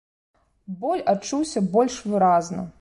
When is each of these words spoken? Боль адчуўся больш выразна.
Боль 0.85 1.05
адчуўся 1.15 1.65
больш 1.77 2.01
выразна. 2.13 2.69